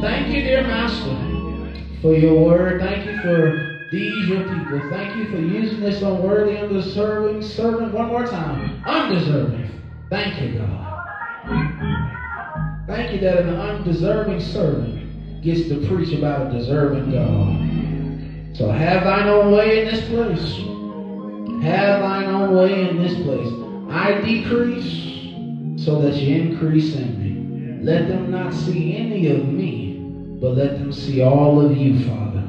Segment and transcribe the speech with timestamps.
[0.00, 1.16] Thank you, dear Master,
[2.00, 2.80] for your word.
[2.80, 4.80] Thank you for these, your people.
[4.90, 8.82] Thank you for using this unworthy, undeserving servant one more time.
[8.86, 9.70] Undeserving.
[10.10, 10.90] Thank you, God.
[12.86, 18.56] Thank you that an undeserving servant gets to preach about a deserving God.
[18.56, 20.56] So have thine own way in this place.
[21.64, 23.48] Have thine own way in this place.
[23.90, 27.29] I decrease so that you increase in me.
[27.82, 29.96] Let them not see any of me,
[30.40, 32.44] but let them see all of you, Father.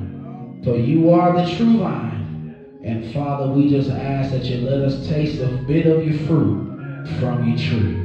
[0.63, 2.81] For you are the true vine.
[2.83, 7.07] And Father, we just ask that you let us taste a bit of your fruit
[7.19, 7.97] from your tree.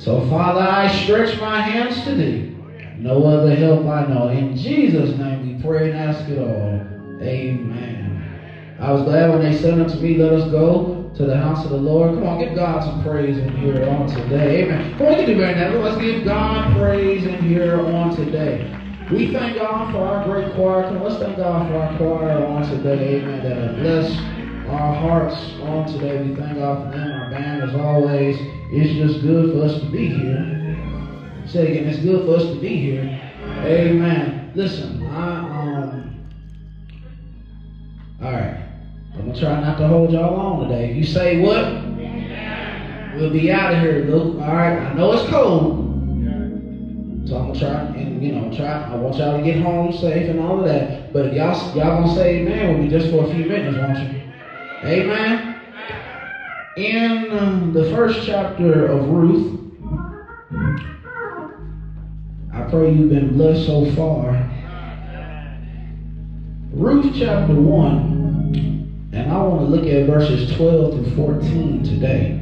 [0.00, 2.56] So, Father, I stretch my hands to thee.
[2.98, 4.28] No other help I know.
[4.28, 7.22] In Jesus' name we pray and ask it all.
[7.22, 8.76] Amen.
[8.80, 11.70] I was glad when they said unto me, Let us go to the house of
[11.70, 12.14] the Lord.
[12.14, 14.64] Come on, give God some praise in here on today.
[14.64, 14.90] Amen.
[14.90, 15.78] You can do better that.
[15.78, 18.70] Let's give God praise in here on today.
[19.10, 20.82] We thank God for our great choir.
[20.82, 23.22] Come on, Let's thank God for our choir on today.
[23.22, 23.42] Amen.
[23.42, 24.18] That have blessed
[24.68, 26.22] our hearts on today.
[26.22, 27.12] We thank God for them.
[27.12, 28.36] Our band, as always,
[28.72, 30.52] it's just good for us to be here.
[31.46, 33.02] Say again, it's good for us to be here.
[33.64, 34.52] Amen.
[34.54, 36.26] Listen, I um.
[38.22, 38.65] All right.
[39.36, 40.86] Try not to hold y'all long today.
[40.86, 41.66] You say what,
[43.14, 44.30] we'll be out of here, Luke.
[44.36, 44.76] All right.
[44.78, 45.72] I know it's cold.
[47.26, 48.80] So I'm gonna try and you know try.
[48.86, 50.86] I want y'all to get home safe and all of that.
[51.12, 54.00] But if y'all y'all gonna say amen with me just for a few minutes, won't
[54.00, 54.10] you?
[54.84, 55.42] Amen.
[56.76, 59.52] In um, the first chapter of Ruth,
[62.52, 64.42] I pray you've been blessed so far.
[66.72, 68.15] Ruth chapter one,
[69.16, 72.38] and I want to look at verses 12 through 14 today.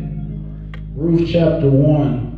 [0.96, 2.32] Ruth chapter one.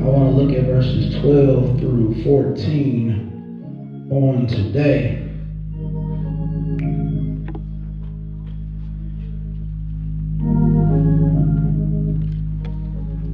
[0.00, 5.26] I want to look at verses 12 through 14 on today.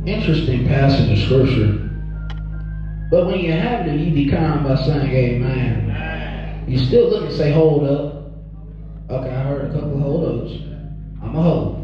[0.06, 1.90] Interesting passage of scripture.
[3.10, 6.64] But when you have it, you be calm by saying amen.
[6.69, 8.16] You still look and say, hold up.
[9.08, 10.52] Okay, I heard a couple of hold ups.
[11.22, 11.82] I'm a hold.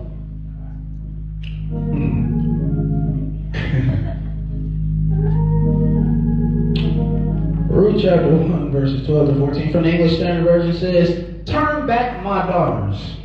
[7.72, 12.22] Ruth chapter 1, verses 12 to 14 from the English Standard Version says, Turn back,
[12.22, 13.16] my daughters,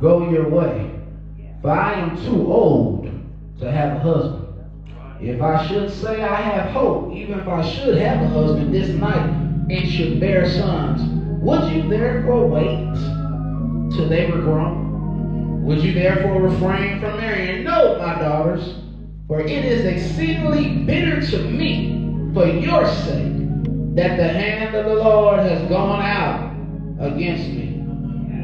[0.00, 0.92] go your way,
[1.60, 3.10] for I am too old
[3.58, 4.44] to have a husband.
[5.20, 8.90] If I should say I have hope, even if I should have a husband this
[8.90, 9.26] night
[9.70, 11.02] and should bear sons,
[11.42, 12.94] would you therefore wait
[13.96, 15.64] till they were grown?
[15.64, 17.64] Would you therefore refrain from marrying?
[17.64, 18.76] No, my daughters,
[19.26, 23.32] for it is exceedingly bitter to me for your sake
[23.96, 26.52] that the hand of the Lord has gone out
[27.00, 27.82] against me.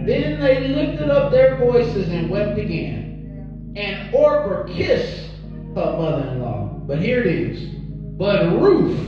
[0.07, 3.73] Then they lifted up their voices and wept again.
[3.77, 5.31] And Orpah kissed
[5.75, 6.81] her mother-in-law.
[6.87, 7.75] But here it is.
[8.19, 8.99] But Ruth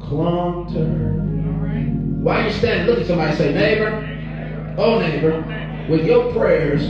[0.00, 1.20] clung to her.
[2.22, 2.86] Why are you standing?
[2.86, 4.09] Look at somebody say, neighbor,
[4.80, 6.82] oh neighbor, with your prayers,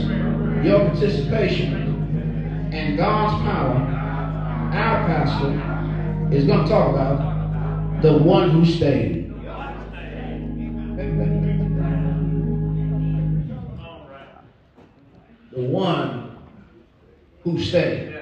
[0.65, 3.75] your participation, and God's power,
[4.73, 9.27] our pastor is going to talk about the one who stayed.
[15.51, 16.37] The one
[17.43, 18.15] who stayed.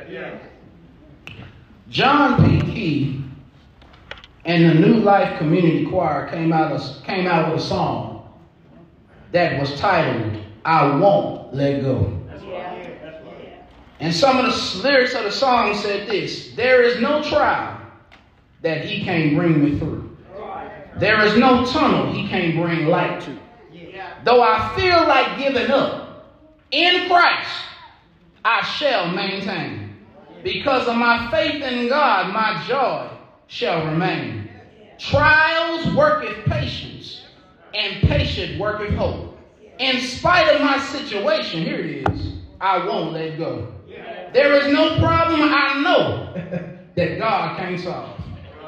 [1.89, 2.71] John P.
[2.71, 3.23] Kee
[4.45, 8.08] and the New Life Community Choir came out, of, came out with a song
[9.31, 12.15] that was titled, I Won't Let Go.
[13.99, 17.81] And some of the lyrics of the song said this There is no trial
[18.61, 20.17] that he can't bring me through.
[20.97, 23.37] There is no tunnel he can't bring light to.
[24.25, 26.35] Though I feel like giving up,
[26.71, 27.49] in Christ
[28.43, 29.97] I shall maintain.
[30.43, 33.09] Because of my faith in God, my joy
[33.47, 34.49] shall remain.
[34.97, 36.98] Trials worketh patience,
[37.73, 39.37] and patience worketh hope.
[39.79, 43.73] In spite of my situation, here it is, I won't let go.
[44.33, 46.33] There is no problem I know
[46.95, 48.19] that God can't solve.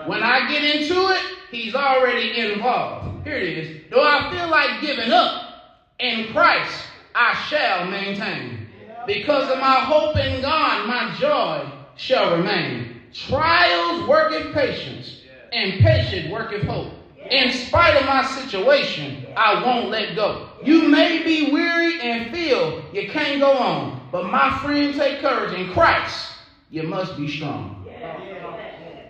[0.07, 3.25] When I get into it, he's already involved.
[3.25, 3.81] Here it is.
[3.91, 5.51] Though I feel like giving up,
[5.99, 6.73] in Christ
[7.13, 8.67] I shall maintain.
[9.05, 13.01] Because of my hope in God, my joy shall remain.
[13.13, 16.93] Trials worketh patience, and patience worketh hope.
[17.31, 20.49] In spite of my situation, I won't let go.
[20.65, 25.57] You may be weary and feel you can't go on, but my friend, take courage.
[25.57, 26.27] In Christ,
[26.69, 27.87] you must be strong.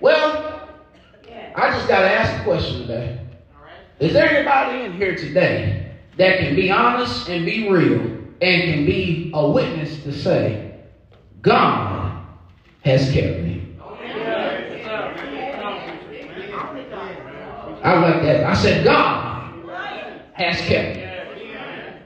[0.01, 0.69] Well,
[1.55, 3.19] I just got to ask a question today.
[3.99, 8.01] Is there anybody in here today that can be honest and be real
[8.41, 10.75] and can be a witness to say,
[11.41, 12.23] God
[12.83, 13.50] has kept me?
[17.83, 18.43] I like that.
[18.43, 19.53] I said, God
[20.33, 21.11] has kept me.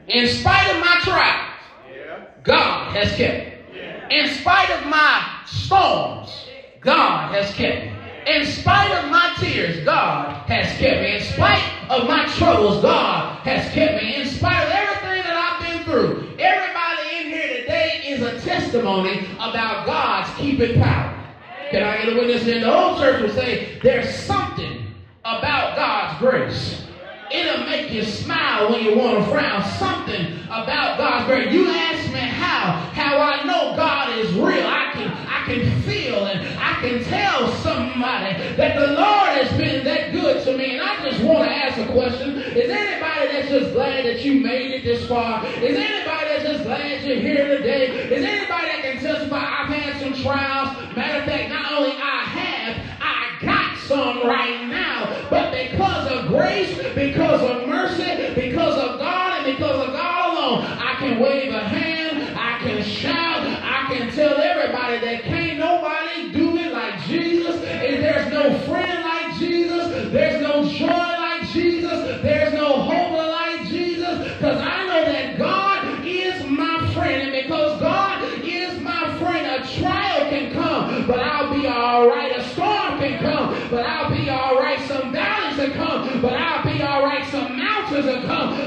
[0.07, 1.59] In spite of my trials,
[2.43, 3.53] God has kept me.
[4.09, 6.47] In spite of my storms,
[6.79, 7.91] God has kept me.
[8.25, 11.17] In spite of my tears, God has kept me.
[11.17, 14.15] In spite of my troubles, God has kept me.
[14.15, 19.27] In spite of everything that I've been through, everybody in here today is a testimony
[19.35, 21.11] about God's keeping power.
[21.69, 24.84] Can I get a witness in the old church would say there's something
[25.25, 26.81] about God's grace.
[27.31, 29.63] It'll make you smile when you want to frown.
[29.79, 31.51] Something about God's grace.
[31.51, 34.67] You ask me how, how I know God is real.
[34.67, 39.83] I can, I can feel and I can tell somebody that the Lord has been
[39.85, 40.77] that good to me.
[40.77, 42.37] And I just want to ask a question.
[42.37, 45.43] Is anybody that's just glad that you made it this far?
[45.47, 47.87] Is anybody that's just glad you're here today?
[48.13, 50.95] Is anybody that can testify I've had some trials?
[50.95, 54.54] Matter of fact, not only I have, I got some right
[56.35, 61.53] grace, because of mercy, because of God, and because of God alone, I can wave
[61.53, 61.94] a hand,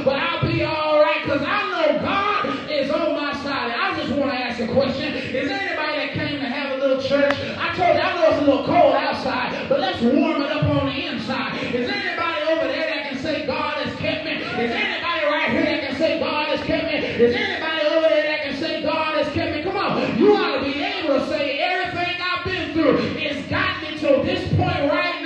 [0.09, 1.23] but I'll be all right.
[1.23, 3.77] Because I know God is on my side.
[3.77, 5.13] I just want to ask a question.
[5.13, 7.35] Is there anybody that came to have a little church?
[7.59, 10.65] I told you, I know it's a little cold outside, but let's warm it up
[10.65, 11.63] on the inside.
[11.75, 14.33] Is there anybody over there that can say God has kept me?
[14.41, 16.97] Is there anybody right here that can say God has kept me?
[17.05, 19.63] Is there anybody over there that can say God has kept me?
[19.63, 20.19] Come on.
[20.19, 24.23] You ought to be able to say everything I've been through has gotten me to
[24.25, 25.18] this point right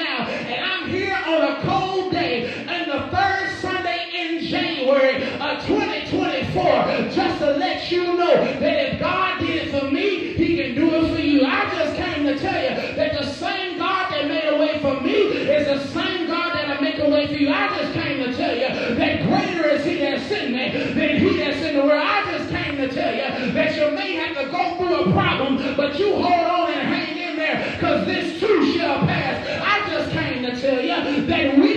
[6.63, 10.75] 2024 just to let you know that if God did it for me, he can
[10.75, 11.45] do it for you.
[11.45, 15.01] I just came to tell you that the same God that made a way for
[15.01, 17.51] me is the same God that'll make a way for you.
[17.51, 21.37] I just came to tell you that greater is he that's in me than he
[21.39, 22.03] that's in the world.
[22.03, 25.77] I just came to tell you that you may have to go through a problem,
[25.77, 29.43] but you hold on and hang in there because this too shall pass.
[29.63, 31.72] I just came to tell you that weeping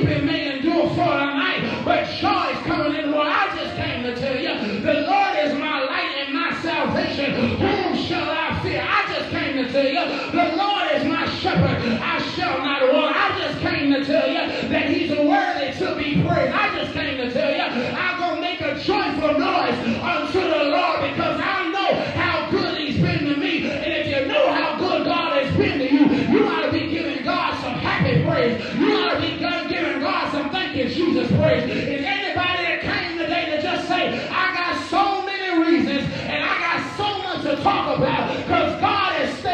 [16.27, 16.53] praised.
[16.53, 20.63] I just came to tell you I'm going to make a joyful noise unto the
[20.73, 23.67] Lord because I know how good he's been to me.
[23.69, 26.89] And if you know how good God has been to you, you ought to be
[26.89, 28.61] giving God some happy praise.
[28.75, 31.63] You ought to be giving God some thank you, Jesus praise.
[31.69, 36.59] Is anybody that came today to just say, I got so many reasons and I
[36.59, 39.44] got so much to talk about because God has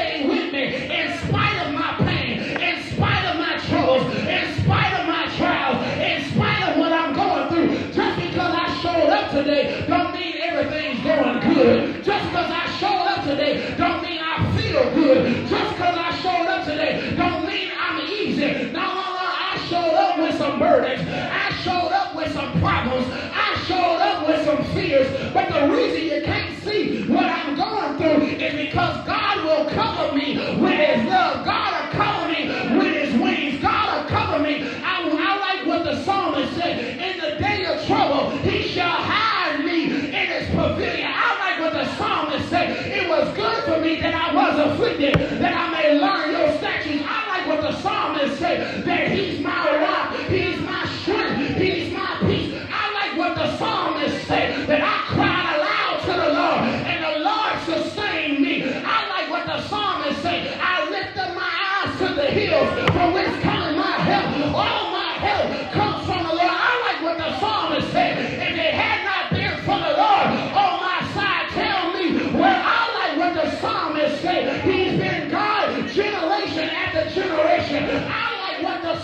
[15.14, 15.48] good.
[15.48, 18.72] Just because I showed up today don't mean I'm easy.
[18.72, 19.28] No, no, no.
[19.52, 21.02] I showed up with some burdens.
[21.08, 23.08] I showed up with some problems.
[23.12, 25.08] I showed up with some fears.
[25.34, 30.16] But the reason you can't see what I'm going through is because God will cover
[30.16, 31.46] me with his love.
[31.46, 33.62] God will cover me with his wings.
[33.62, 34.64] God will cover me.
[34.84, 36.98] I, I like what the psalmist said.
[37.00, 39.41] In the day of trouble, he shall hide
[44.56, 46.61] was afflicted, that I may learn your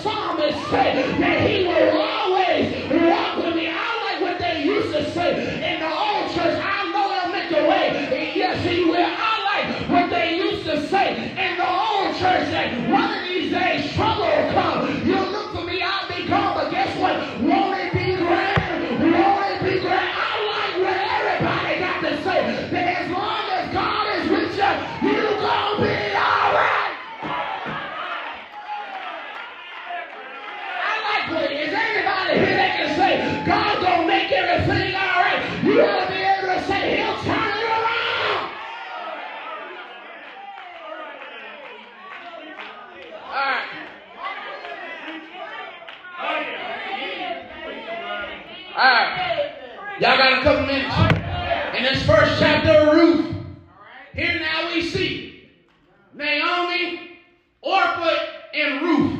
[0.02, 2.74] psalmist said, that he will always
[3.10, 3.68] walk with me.
[3.70, 6.60] I like what they used to say in the old church.
[6.64, 8.34] I know he'll make a way.
[8.36, 8.96] Yes, he will.
[8.98, 13.52] I like what they used to say in the old church that one of these
[13.52, 15.08] days trouble will come.
[15.08, 15.27] You
[50.00, 50.96] Y'all got a couple minutes.
[51.76, 53.36] In this first chapter of Ruth,
[54.14, 55.50] here now we see
[56.14, 57.18] Naomi,
[57.64, 58.16] Orpah,
[58.54, 59.20] and Ruth.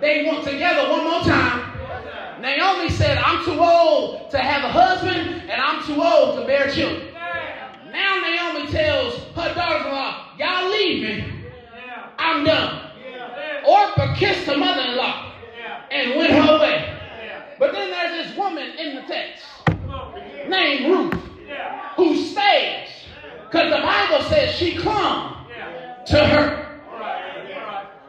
[0.00, 2.42] They went together one more time.
[2.42, 6.68] Naomi said, I'm too old to have a husband and I'm too old to bear
[6.68, 7.14] children.
[7.92, 11.44] Now Naomi tells her daughter-in-law, y'all leave me.
[12.18, 12.90] I'm done.
[13.64, 15.32] Orpah kissed her mother-in-law
[15.92, 16.94] and went her way.
[17.60, 19.37] But then there's this woman in the text
[20.48, 21.22] named Ruth
[21.96, 22.88] who stays.
[23.50, 25.46] Because the Bible says she clung
[26.06, 26.64] to her.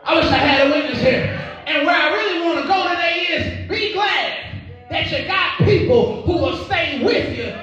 [0.04, 1.40] I wish I had a witness here.
[1.66, 4.56] And where I really want to go today is be glad
[4.90, 7.54] that you got people who will stay with you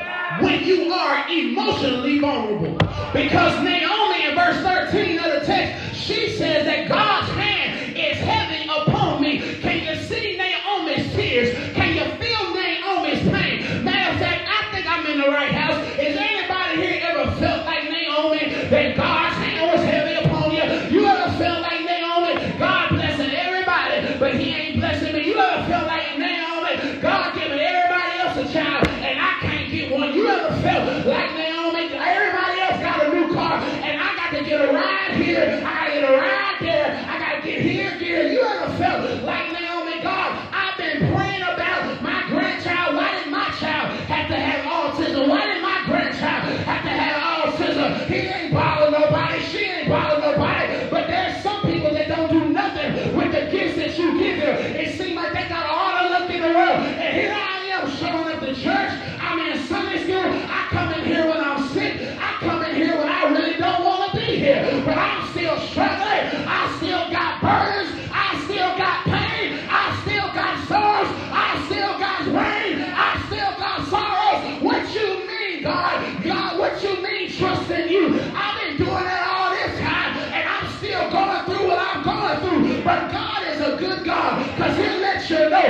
[0.44, 2.76] when you are emotionally vulnerable.
[3.12, 7.28] Because Naomi in verse 13 of the text, she says that God's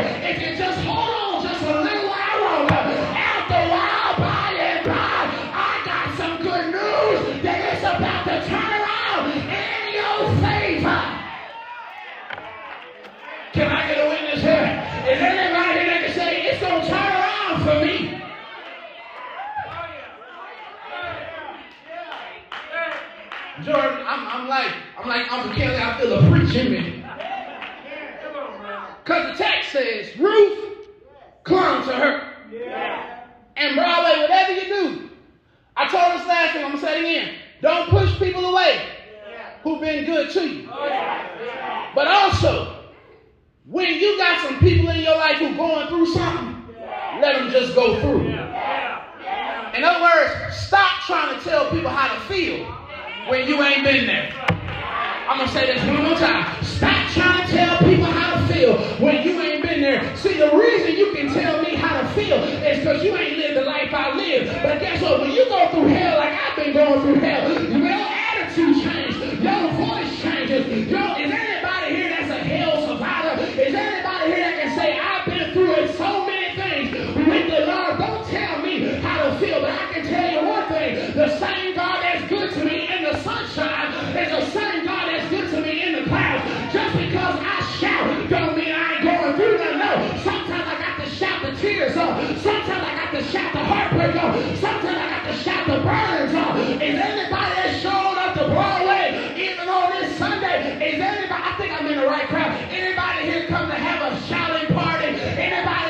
[0.04, 2.74] if you just hold on just a little while longer.
[2.74, 8.36] After a while, by and by, I got some good news that it's about to
[8.48, 11.02] turn around in your favor.
[13.52, 14.68] Can I get a witness here?
[15.08, 18.22] Is anybody here that can say it's going to turn around for me?
[23.64, 27.02] Jordan, I'm, I'm like, I'm like Uncle Kelly, I feel a preach in me.
[29.02, 30.78] Because the text says, Ruth
[31.44, 32.32] clung to her.
[33.56, 35.10] And Broadway, whatever you do,
[35.76, 37.34] I told us last week, I'm going to say it again.
[37.62, 38.88] Don't push people away
[39.62, 40.68] who've been good to you.
[40.70, 42.84] Oh, but also,
[43.66, 46.74] when you got some people in your life who going through something,
[47.20, 48.28] let them just go through.
[48.28, 52.64] In other words, stop trying to tell people how to feel
[53.28, 54.32] when you ain't been there.
[55.28, 56.64] I'm gonna say this one more time.
[56.64, 59.55] Stop trying to tell people how to feel when you ain't
[60.16, 63.56] See, the reason you can tell me how to feel is because you ain't lived
[63.56, 64.62] the life I lived.
[64.62, 65.20] But guess what?
[65.20, 68.15] When you go through hell like I've been going through hell, your
[91.92, 92.42] tears.
[92.42, 94.12] Sometimes I got to shout the heartbreak.
[94.58, 96.82] Sometimes I got to shout the burdens.
[96.82, 100.76] Is anybody that showed up to Broadway even on this Sunday?
[100.76, 102.52] Is anybody, I think I'm in the right crowd.
[102.70, 105.06] Anybody here come to have a shouting party?
[105.06, 105.85] Anybody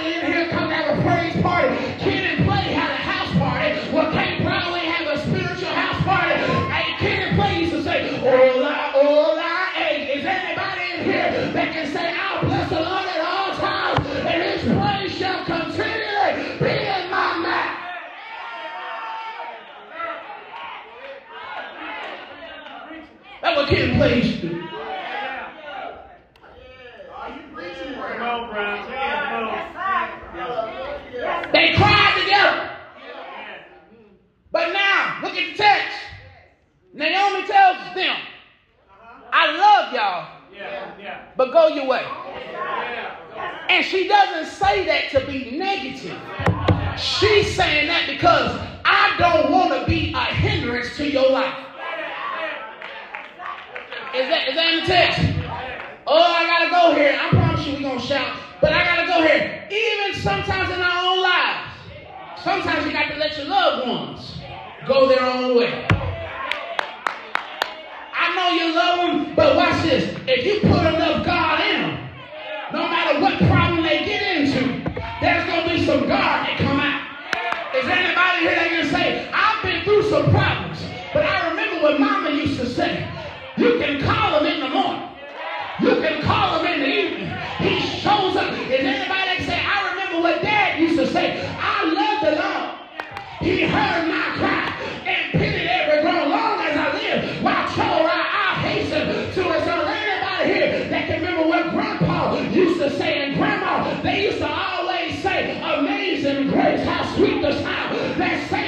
[23.46, 24.48] That's what Kid and Play to do.
[31.52, 32.70] They cried together.
[34.50, 35.96] But now, look at the text.
[36.92, 38.16] Naomi tells them,
[39.32, 40.28] I love y'all,
[41.37, 42.04] but go your way.
[43.68, 46.18] And she doesn't say that to be negative.
[46.98, 51.65] She's saying that because I don't want to be a hindrance to your life.
[54.16, 55.20] Is that, is that in the text?
[56.07, 57.18] Oh, I gotta go here.
[57.20, 59.68] I promise you we're gonna shout, but I gotta go here.
[59.68, 61.68] Even sometimes in our own lives,
[62.35, 64.38] sometimes you got to let your loved ones
[64.87, 65.87] go their own way.
[68.14, 70.16] I know you love them, but watch this.
[70.26, 72.09] If you put enough God in them,
[72.72, 74.81] no matter what problem they get into,
[75.20, 77.05] there's gonna be some God that come out.
[77.76, 80.81] Is anybody here that can say, I've been through some problems,
[81.12, 83.12] but I remember what Mama used to say.
[83.56, 85.08] You can call him in the morning.
[85.80, 87.30] You can call him in the evening.
[87.58, 88.52] He shows up.
[88.52, 91.40] Is anybody that say, I remember what Dad used to say?
[91.58, 92.76] I love the Lord.
[93.40, 96.28] He heard my cry and pitied every groan.
[96.28, 99.64] Long as I live, while trouble I, hasten to it.
[99.64, 104.38] So anybody here that can remember what Grandpa used to say and Grandma, they used
[104.38, 108.65] to always say, amazing grace, how sweet the sound that saved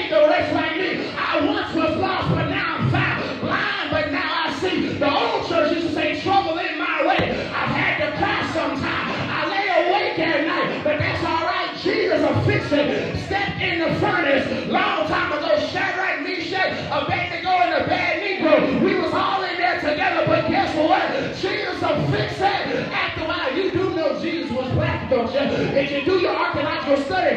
[12.49, 13.27] Jesus will fix it.
[13.27, 14.69] Step in the furnace.
[14.69, 18.83] Long time ago, Shadrach, Meshach, Abednego, and the bad Negro.
[18.83, 21.37] We was all in there together, but guess what?
[21.37, 21.79] Jesus
[22.11, 22.89] fix it.
[22.89, 25.41] After a while, you do know Jesus was black, don't you?
[25.41, 27.28] If you do your archaeological study,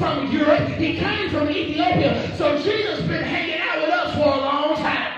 [0.00, 0.66] from Europe.
[0.70, 2.34] He came from Ethiopia.
[2.38, 5.12] So Jesus been hanging out with us for a long time.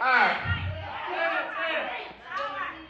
[0.00, 0.52] All right.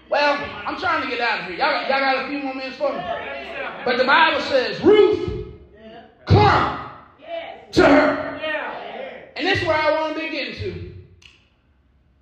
[0.08, 0.34] Well,
[0.66, 1.56] I'm trying to get out of here.
[1.56, 3.02] Y'all, y'all got a few more minutes for me?
[3.84, 5.48] But the Bible says Ruth
[6.26, 6.90] clung
[7.72, 8.40] to her.
[9.34, 10.94] And this is where I want to be getting to.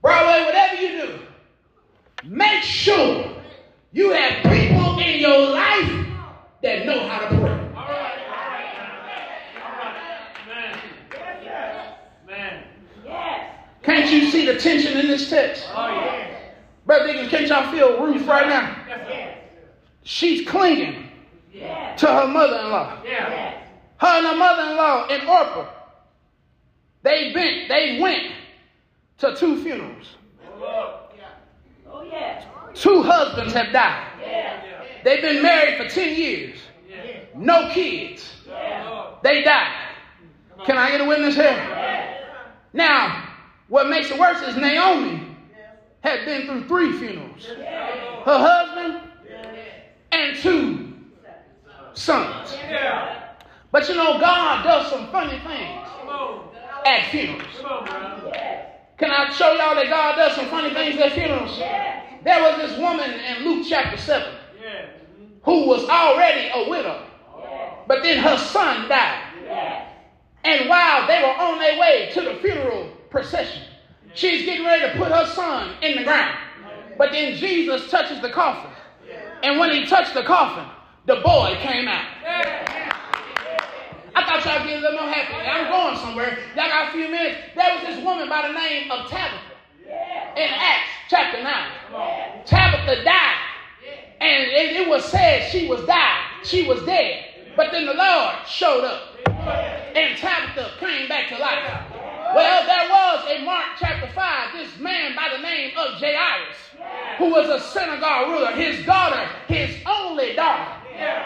[0.01, 1.19] Broadway, whatever you do,
[2.25, 3.31] make sure
[3.93, 6.07] you have people in your life
[6.63, 7.65] that know how to pray.
[13.83, 15.67] Can't you see the tension in this text?
[15.75, 16.39] Oh, yeah.
[16.87, 18.77] Brother Dickens, can't y'all feel Ruth right now?
[18.89, 19.39] Yes.
[20.05, 21.11] She's clinging
[21.53, 22.01] yes.
[22.01, 23.03] to her mother-in-law.
[23.05, 23.63] Yes.
[23.99, 25.71] Her and her mother-in-law in Orpah.
[27.03, 28.33] They went, they went
[29.19, 30.17] to two funerals.
[30.59, 31.11] Oh,
[31.91, 32.45] oh yeah.
[32.73, 34.15] Two husbands have died.
[35.05, 36.59] They've been married for 10 years.
[37.37, 38.31] No kids.
[39.23, 39.91] They died.
[40.65, 42.21] Can I get a witness here?
[42.73, 43.29] Now,
[43.69, 45.37] what makes it worse is Naomi
[46.01, 47.45] had been through three funerals.
[47.45, 49.11] Her husband
[50.11, 50.95] and two
[51.93, 52.55] sons.
[53.71, 55.89] But you know, God does some funny things
[56.87, 57.43] at funerals.
[58.97, 61.59] Can I show y'all that God does some funny things at funerals?
[61.59, 64.35] There was this woman in Luke chapter 7
[65.45, 67.07] who was already a widow,
[67.87, 69.23] but then her son died.
[70.45, 73.63] And while they were on their way to the funeral procession,
[74.15, 76.39] she's getting ready to put her son in the ground.
[76.99, 78.71] But then Jesus touches the coffin.
[79.43, 80.65] And when he touched the coffin,
[81.07, 82.07] the boy came out.
[84.17, 85.35] I thought y'all get a little more happy.
[85.35, 86.39] I'm going somewhere.
[86.57, 87.41] Y'all got a few minutes.
[87.57, 89.55] There was this woman by the name of Tabitha
[90.37, 92.45] in Acts chapter 9.
[92.47, 93.54] Tabitha died.
[94.21, 96.23] And it, it was said she was died.
[96.45, 97.25] She was dead.
[97.57, 99.03] But then the Lord showed up.
[99.95, 101.65] And Tabitha came back to life.
[102.33, 106.57] Well, there was in Mark chapter 5 this man by the name of Jairus,
[107.19, 108.53] who was a synagogue ruler.
[108.53, 110.73] His daughter, his only daughter,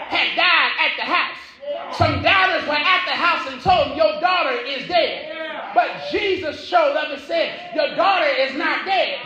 [0.09, 1.47] had died at the house.
[1.92, 5.35] Some doubters were at the house and told him, Your daughter is dead.
[5.74, 9.20] But Jesus showed up and said, Your daughter is not dead.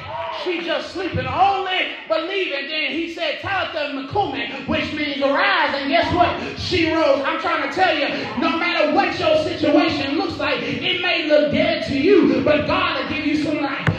[0.45, 1.27] She's just sleeping.
[1.27, 2.69] Only believe it.
[2.69, 5.75] Then he said, Talitha Makumi, which means arise.
[5.75, 6.59] And guess what?
[6.59, 7.23] She rose.
[7.25, 8.09] I'm trying to tell you,
[8.41, 13.03] no matter what your situation looks like, it may look dead to you, but God
[13.03, 13.92] will give you some life.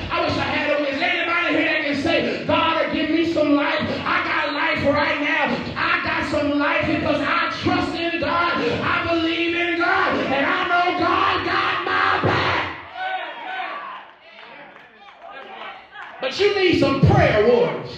[16.33, 17.95] But you need some prayer warriors.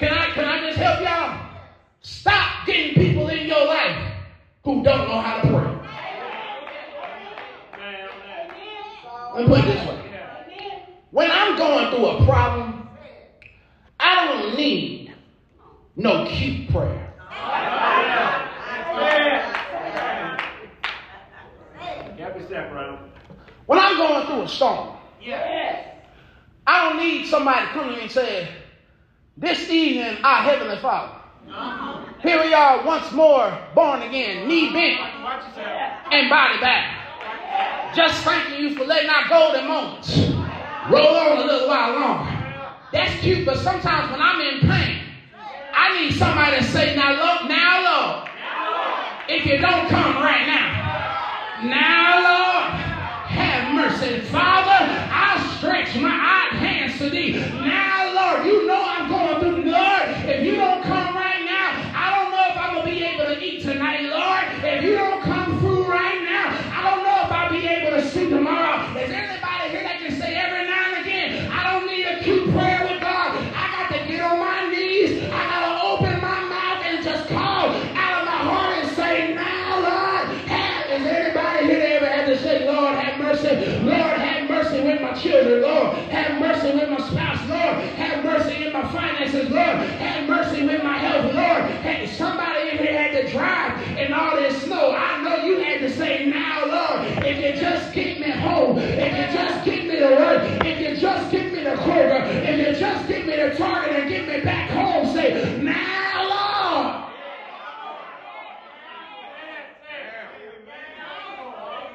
[0.00, 1.48] Can I, can I just help y'all?
[2.00, 4.12] Stop getting people in your life
[4.64, 5.78] who don't know how to pray.
[9.36, 10.82] Let me put it this way.
[11.12, 12.88] When I'm going through a problem,
[14.00, 15.14] I don't need
[15.94, 17.14] no cute prayer.
[23.66, 24.96] When I'm going through a storm,
[26.68, 28.46] I don't need somebody to come to me and say,
[29.38, 31.14] This evening, our Heavenly Father,
[32.20, 35.00] here we are once more born again, knee bent
[36.12, 37.94] and body back.
[37.96, 40.14] Just thanking you for letting our golden moments
[40.90, 42.54] roll on a little while longer.
[42.92, 45.04] That's cute, but sometimes when I'm in pain,
[45.72, 48.28] I need somebody to say, Now, Lord, now, Lord,
[49.30, 52.87] if you don't come right now, now, Lord,
[53.88, 54.20] mercy.
[54.20, 57.32] Father, I stretch my hands to thee.
[57.32, 59.47] Now, Lord, you know I'm going through
[89.78, 91.70] Have mercy with my health, Lord.
[91.82, 94.92] Hey, somebody in here had to drive in all this snow.
[94.96, 99.16] I know you had to say, now, Lord, if you just get me home, if
[99.16, 102.80] you just get me to work, if you just get me to Kroger, if you
[102.80, 106.28] just get me to Target and get me back home, say, now,
[106.74, 107.04] Lord.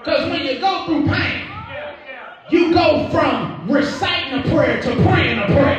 [0.03, 1.47] Because when you go through pain,
[2.49, 5.72] you go from reciting a prayer to praying a prayer.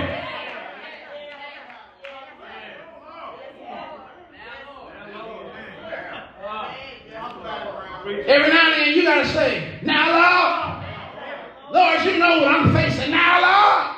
[12.03, 13.97] You know what I'm facing now, Lord.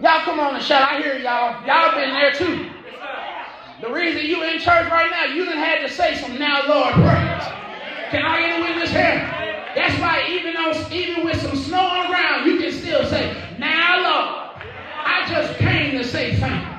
[0.00, 0.90] Y'all come on and shout.
[0.90, 1.66] I hear y'all.
[1.66, 2.70] Y'all been there too.
[3.80, 6.94] The reason you in church right now, you done had to say some now Lord
[6.94, 7.44] prayers.
[8.10, 9.30] Can I get a witness here?
[9.74, 13.36] That's why even though even with some snow on the ground, you can still say,
[13.58, 14.62] now Lord,
[15.04, 16.73] I just came to say thank you.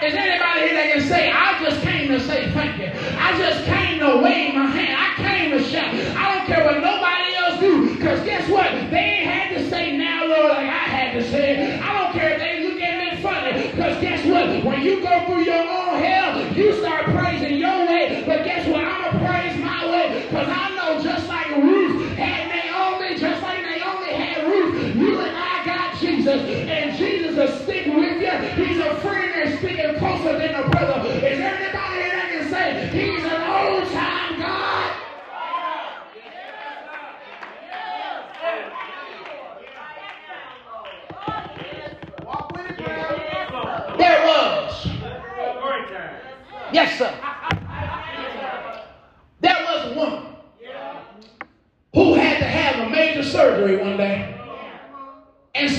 [0.00, 2.86] Is anybody here that can say, I just came to say thank you?
[3.18, 4.94] I just came to wave my hand.
[4.94, 5.92] I came to shout.
[6.16, 7.96] I don't care what nobody else do.
[7.96, 8.70] Because guess what?
[8.90, 11.82] They ain't had to say now, Lord, like I had to say it.
[11.82, 13.70] I don't care if they look at me funny.
[13.70, 14.64] Because guess what?
[14.64, 17.06] When you go through your own hell, you start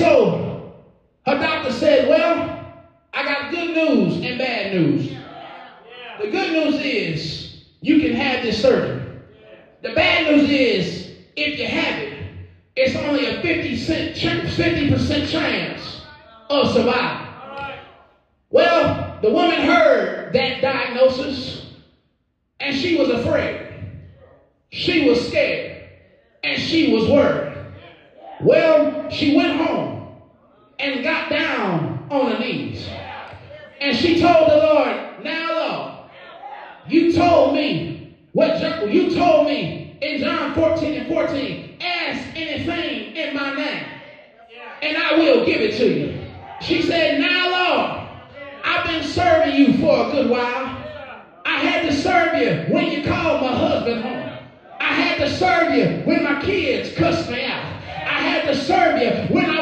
[0.10, 0.74] so
[1.26, 2.76] her doctor said, Well,
[3.14, 5.12] I got good news and bad news.
[6.20, 9.06] The good news is you can have this surgery.
[9.82, 12.14] The bad news is if you have it,
[12.76, 16.02] it's only a 50 cent, 50% chance
[16.50, 17.28] of survival.
[18.50, 21.62] Well, the woman heard that diagnosis
[22.60, 23.68] and she was afraid.
[24.72, 25.90] She was scared
[26.44, 27.58] and she was worried.
[28.42, 29.99] Well, she went home
[30.80, 32.88] and got down on her knees.
[33.82, 36.10] And she told the Lord, Now, Lord,
[36.88, 38.60] you told me what
[38.92, 43.86] you told me in John 14 and 14, ask anything in my name,
[44.82, 46.20] and I will give it to you.
[46.62, 48.08] She said, Now, Lord,
[48.64, 50.76] I've been serving you for a good while.
[51.46, 54.30] I had to serve you when you called my husband home.
[54.80, 57.66] I had to serve you when my kids cussed me out.
[58.06, 59.59] I had to serve you when I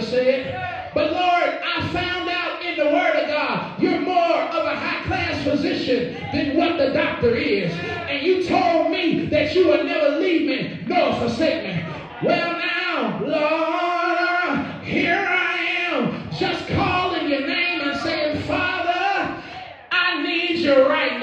[0.00, 0.92] the doctor said.
[0.94, 5.04] But Lord, I found out in the Word of God, you're more of a high
[5.04, 7.72] class physician than what the doctor is.
[7.72, 11.84] And you told me that you would never leave me nor forsake me.
[12.22, 15.56] Well, now, Lord, here I
[15.90, 19.42] am, just calling your name and saying, Father,
[19.90, 21.17] I need you right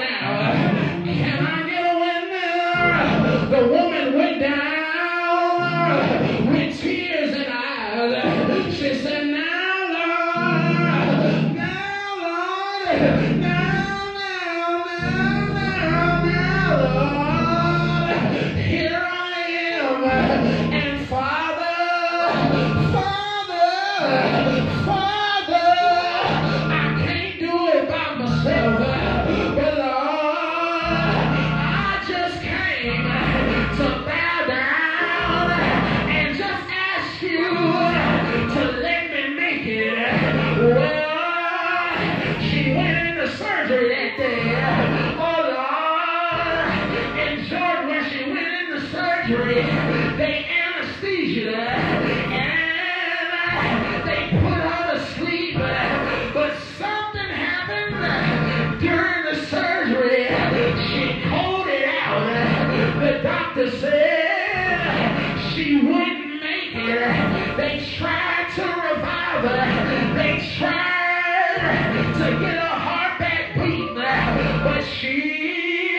[67.98, 70.14] tried to revive her.
[70.14, 73.94] They tried to get her heart back beating.
[73.94, 75.96] But she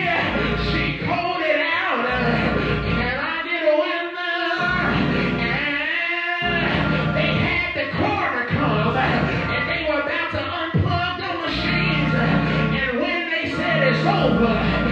[0.69, 2.05] she pulled it out.
[2.85, 4.59] Can I get a witness?
[7.01, 12.13] And they had the coroner come and they were about to unplug the machines.
[12.77, 14.86] And when they said it's over,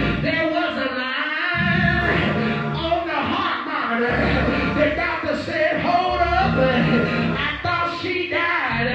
[6.58, 8.88] I thought she died.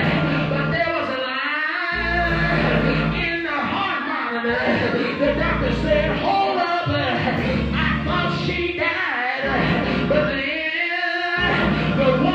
[0.50, 1.22] But there was a
[3.16, 4.44] in the heart.
[5.20, 6.88] The doctor said, hold up.
[6.90, 10.10] I thought she died.
[10.10, 12.31] But then the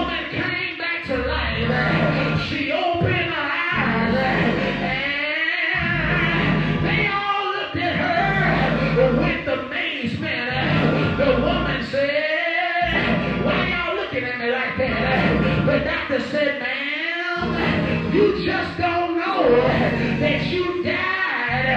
[14.74, 15.66] like.
[15.66, 19.50] The doctor said, ma'am, you just don't know
[20.20, 21.68] that you died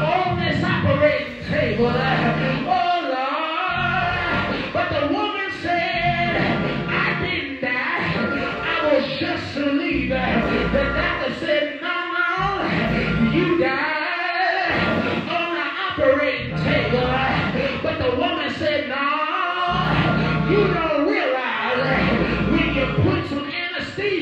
[0.00, 2.81] on this operating table.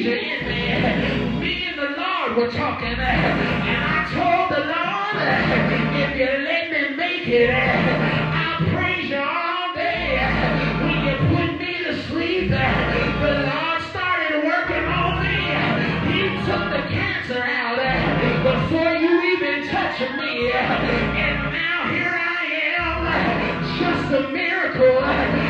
[0.03, 5.17] season in me, me and the Lord were talking, and I told the Lord,
[6.01, 10.17] if you let me make it, I'll praise you all day.
[10.81, 15.37] When you put me to sleep, the Lord started working on me.
[16.09, 17.77] He took the cancer out
[18.43, 20.51] before you even touched me.
[20.53, 22.45] And now here I
[22.79, 23.05] am,
[23.79, 25.50] just a miracle.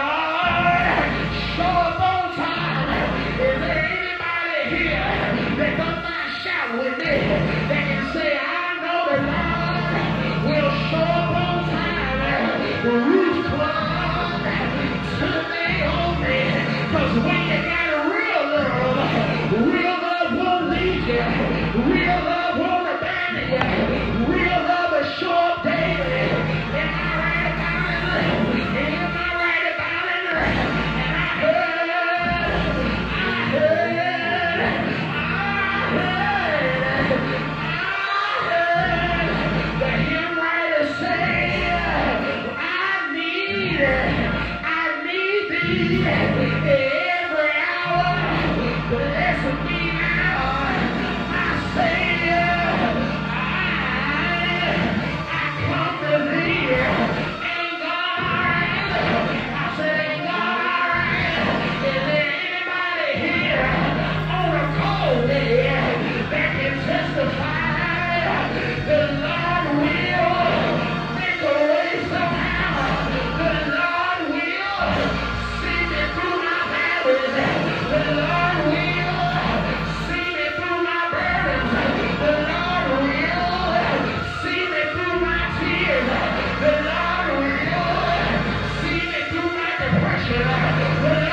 [90.43, 91.30] Yeah.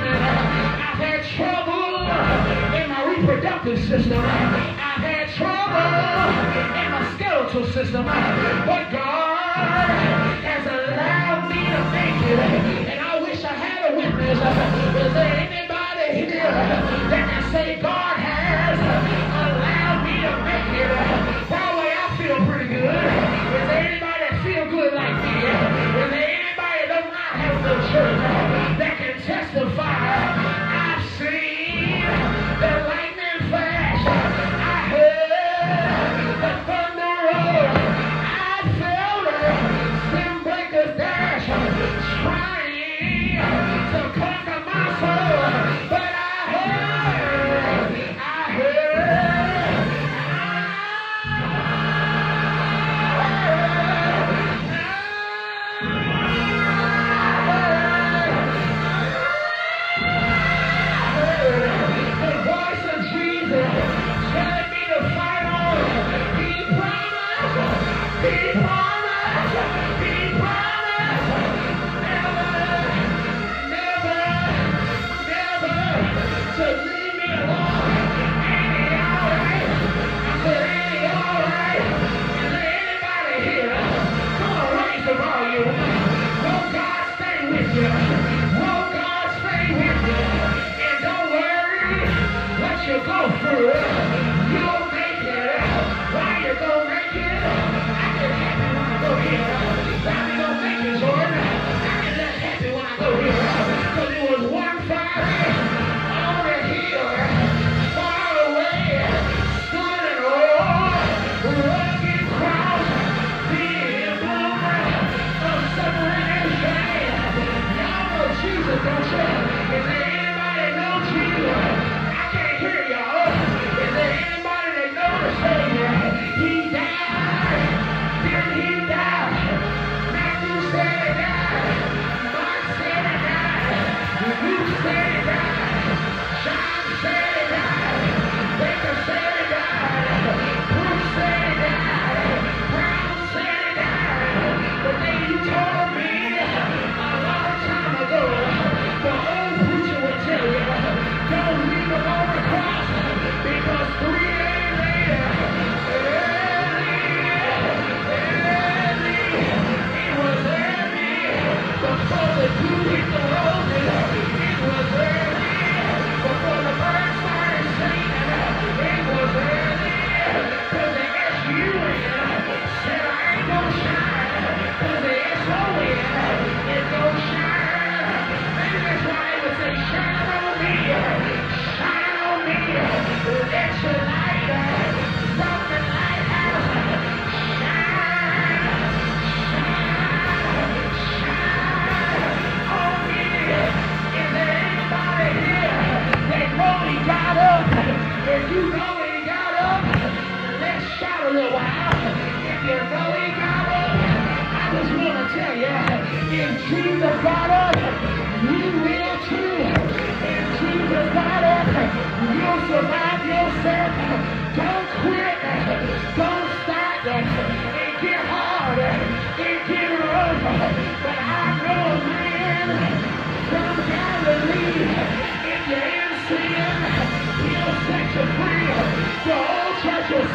[0.00, 2.06] I had trouble
[2.76, 4.18] in my reproductive system.
[4.18, 5.88] I had trouble
[6.78, 8.04] in my skeletal system.
[8.04, 9.38] But God
[10.44, 12.38] has allowed me to make it.
[12.92, 14.38] And I wish I had a witness.
[14.38, 16.52] Is there anybody here
[17.10, 21.27] that can say God has allowed me to make it?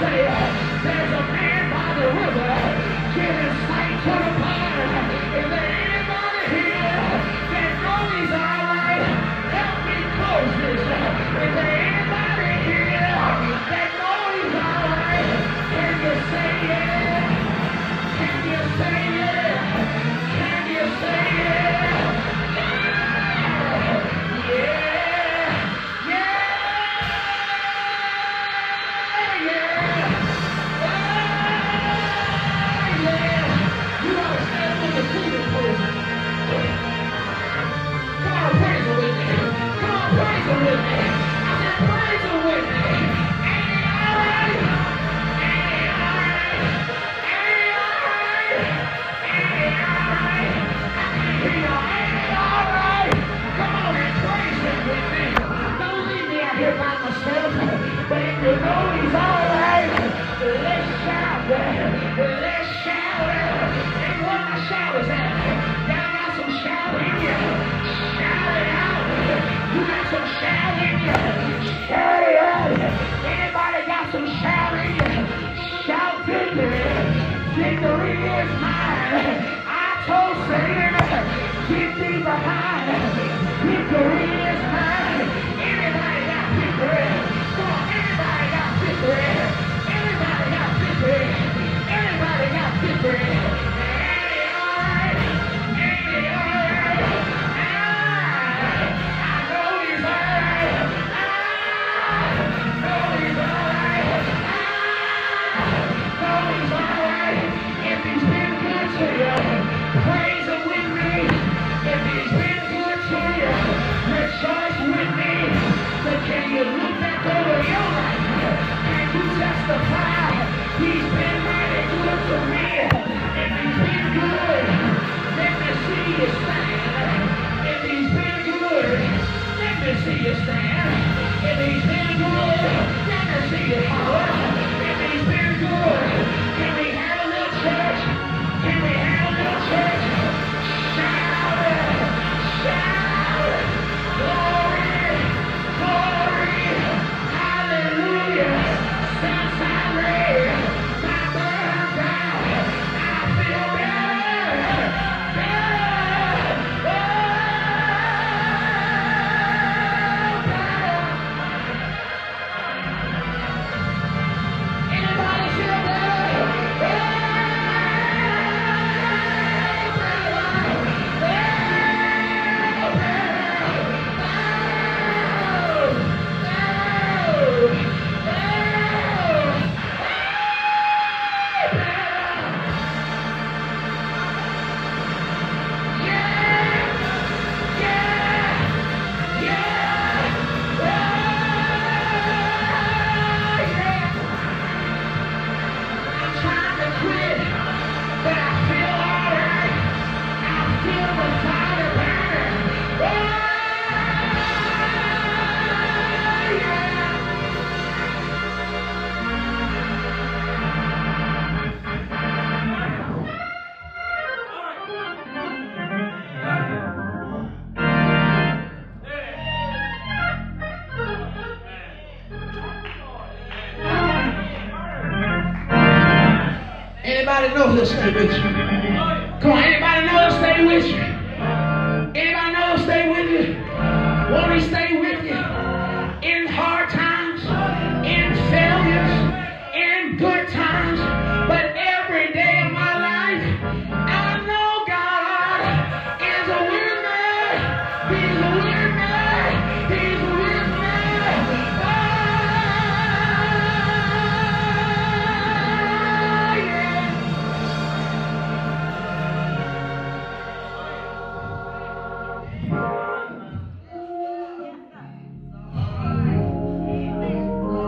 [0.04, 0.43] say